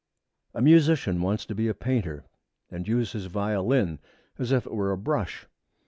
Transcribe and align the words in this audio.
A 0.55 0.63
musician 0.63 1.21
wants 1.21 1.45
to 1.45 1.53
be 1.53 1.67
a 1.67 1.75
painter 1.75 2.25
and 2.71 2.87
use 2.87 3.11
his 3.11 3.27
violin 3.27 3.99
as 4.39 4.51
if 4.51 4.65
it 4.65 4.73
were 4.73 4.91
a 4.91 4.97
brush. 4.97 5.45